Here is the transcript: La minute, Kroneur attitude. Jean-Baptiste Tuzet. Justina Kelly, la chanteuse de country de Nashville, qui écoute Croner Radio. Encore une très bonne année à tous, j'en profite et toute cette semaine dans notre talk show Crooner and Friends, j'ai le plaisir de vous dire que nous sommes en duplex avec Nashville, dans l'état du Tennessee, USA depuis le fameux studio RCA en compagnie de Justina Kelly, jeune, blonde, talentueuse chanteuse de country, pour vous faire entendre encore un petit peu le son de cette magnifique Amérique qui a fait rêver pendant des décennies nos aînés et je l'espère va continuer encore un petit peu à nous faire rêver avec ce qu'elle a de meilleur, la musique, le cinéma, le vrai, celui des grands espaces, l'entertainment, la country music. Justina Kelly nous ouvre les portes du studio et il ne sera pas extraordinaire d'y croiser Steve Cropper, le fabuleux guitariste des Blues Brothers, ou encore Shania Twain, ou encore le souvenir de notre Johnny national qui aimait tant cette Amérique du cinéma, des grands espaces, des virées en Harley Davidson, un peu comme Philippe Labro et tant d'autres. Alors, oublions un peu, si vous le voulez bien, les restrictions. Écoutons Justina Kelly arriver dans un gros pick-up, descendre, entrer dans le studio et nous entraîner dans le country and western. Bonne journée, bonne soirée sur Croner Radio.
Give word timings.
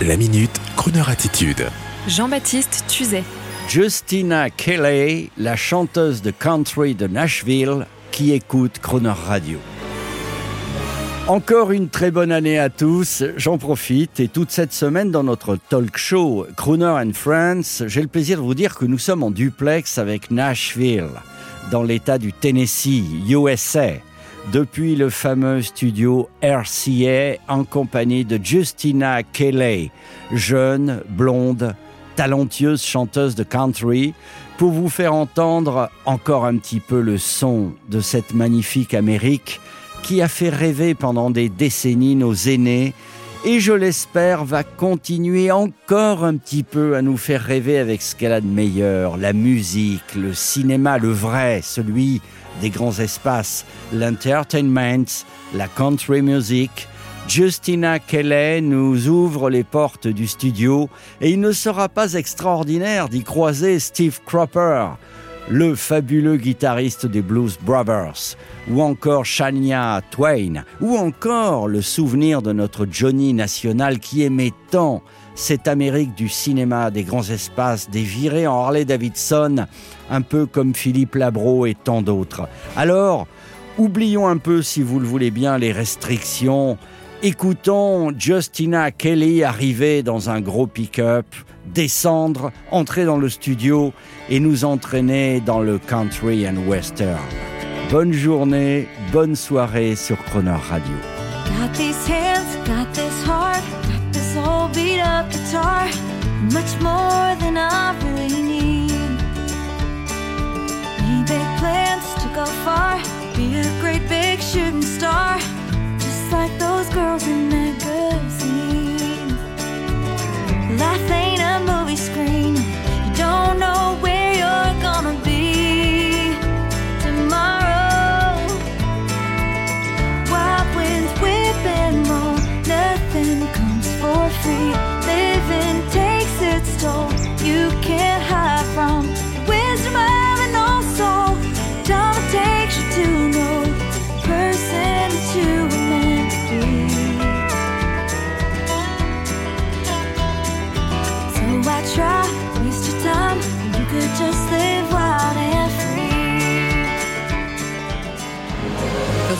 La 0.00 0.16
minute, 0.16 0.50
Kroneur 0.74 1.10
attitude. 1.10 1.68
Jean-Baptiste 2.08 2.84
Tuzet. 2.88 3.22
Justina 3.68 4.50
Kelly, 4.50 5.30
la 5.36 5.54
chanteuse 5.54 6.22
de 6.22 6.32
country 6.32 6.96
de 6.96 7.06
Nashville, 7.06 7.86
qui 8.10 8.32
écoute 8.32 8.80
Croner 8.80 9.12
Radio. 9.26 9.60
Encore 11.28 11.70
une 11.70 11.88
très 11.88 12.10
bonne 12.10 12.32
année 12.32 12.58
à 12.58 12.68
tous, 12.68 13.22
j'en 13.36 13.58
profite 13.58 14.18
et 14.18 14.26
toute 14.26 14.50
cette 14.50 14.72
semaine 14.72 15.12
dans 15.12 15.22
notre 15.22 15.56
talk 15.68 15.96
show 15.96 16.46
Crooner 16.56 16.86
and 16.86 17.12
Friends, 17.14 17.86
j'ai 17.86 18.02
le 18.02 18.08
plaisir 18.08 18.38
de 18.38 18.42
vous 18.42 18.54
dire 18.54 18.74
que 18.74 18.86
nous 18.86 18.98
sommes 18.98 19.22
en 19.22 19.30
duplex 19.30 19.98
avec 19.98 20.32
Nashville, 20.32 21.10
dans 21.70 21.84
l'état 21.84 22.18
du 22.18 22.32
Tennessee, 22.32 23.04
USA 23.28 23.92
depuis 24.50 24.96
le 24.96 25.08
fameux 25.10 25.62
studio 25.62 26.28
RCA 26.42 27.36
en 27.48 27.64
compagnie 27.64 28.24
de 28.24 28.40
Justina 28.42 29.22
Kelly, 29.22 29.90
jeune, 30.32 31.02
blonde, 31.08 31.74
talentueuse 32.16 32.82
chanteuse 32.82 33.34
de 33.34 33.44
country, 33.44 34.14
pour 34.58 34.72
vous 34.72 34.88
faire 34.88 35.14
entendre 35.14 35.90
encore 36.04 36.44
un 36.44 36.56
petit 36.56 36.80
peu 36.80 37.00
le 37.00 37.18
son 37.18 37.72
de 37.88 38.00
cette 38.00 38.34
magnifique 38.34 38.94
Amérique 38.94 39.60
qui 40.02 40.20
a 40.20 40.28
fait 40.28 40.50
rêver 40.50 40.94
pendant 40.94 41.30
des 41.30 41.48
décennies 41.48 42.16
nos 42.16 42.34
aînés 42.34 42.92
et 43.44 43.58
je 43.58 43.72
l'espère 43.72 44.44
va 44.44 44.62
continuer 44.62 45.50
encore 45.50 46.24
un 46.24 46.36
petit 46.36 46.62
peu 46.62 46.94
à 46.94 47.02
nous 47.02 47.16
faire 47.16 47.42
rêver 47.42 47.78
avec 47.78 48.00
ce 48.00 48.14
qu'elle 48.14 48.32
a 48.32 48.40
de 48.40 48.46
meilleur, 48.46 49.16
la 49.16 49.32
musique, 49.32 50.14
le 50.14 50.32
cinéma, 50.32 50.98
le 50.98 51.10
vrai, 51.10 51.60
celui 51.62 52.20
des 52.60 52.70
grands 52.70 52.98
espaces, 52.98 53.64
l'entertainment, 53.92 55.24
la 55.54 55.66
country 55.66 56.22
music. 56.22 56.88
Justina 57.26 57.98
Kelly 57.98 58.62
nous 58.62 59.08
ouvre 59.08 59.50
les 59.50 59.64
portes 59.64 60.08
du 60.08 60.26
studio 60.26 60.88
et 61.20 61.30
il 61.30 61.40
ne 61.40 61.52
sera 61.52 61.88
pas 61.88 62.14
extraordinaire 62.14 63.08
d'y 63.08 63.22
croiser 63.22 63.78
Steve 63.78 64.20
Cropper, 64.24 64.86
le 65.48 65.74
fabuleux 65.74 66.36
guitariste 66.36 67.06
des 67.06 67.22
Blues 67.22 67.58
Brothers, 67.60 68.36
ou 68.70 68.82
encore 68.82 69.24
Shania 69.24 70.00
Twain, 70.10 70.64
ou 70.80 70.96
encore 70.96 71.68
le 71.68 71.82
souvenir 71.82 72.42
de 72.42 72.52
notre 72.52 72.86
Johnny 72.90 73.34
national 73.34 73.98
qui 73.98 74.22
aimait 74.22 74.52
tant 74.70 75.02
cette 75.34 75.66
Amérique 75.66 76.14
du 76.14 76.28
cinéma, 76.28 76.90
des 76.90 77.04
grands 77.04 77.28
espaces, 77.28 77.90
des 77.90 78.02
virées 78.02 78.46
en 78.46 78.64
Harley 78.64 78.84
Davidson, 78.84 79.66
un 80.10 80.22
peu 80.22 80.46
comme 80.46 80.74
Philippe 80.74 81.14
Labro 81.14 81.66
et 81.66 81.74
tant 81.74 82.02
d'autres. 82.02 82.48
Alors, 82.76 83.26
oublions 83.78 84.28
un 84.28 84.36
peu, 84.36 84.62
si 84.62 84.82
vous 84.82 85.00
le 85.00 85.06
voulez 85.06 85.30
bien, 85.30 85.58
les 85.58 85.72
restrictions. 85.72 86.76
Écoutons 87.24 88.12
Justina 88.18 88.90
Kelly 88.90 89.44
arriver 89.44 90.02
dans 90.02 90.28
un 90.28 90.40
gros 90.40 90.66
pick-up, 90.66 91.24
descendre, 91.72 92.50
entrer 92.72 93.04
dans 93.04 93.16
le 93.16 93.28
studio 93.28 93.92
et 94.28 94.40
nous 94.40 94.64
entraîner 94.64 95.40
dans 95.40 95.60
le 95.60 95.78
country 95.78 96.48
and 96.48 96.56
western. 96.66 97.20
Bonne 97.92 98.12
journée, 98.12 98.88
bonne 99.12 99.36
soirée 99.36 99.94
sur 99.94 100.18
Croner 100.24 100.50
Radio. 100.68 100.96